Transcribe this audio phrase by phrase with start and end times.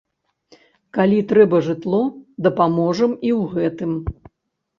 [0.97, 1.99] Калі трэба жытло,
[2.49, 3.91] дапаможам і ў гэтым.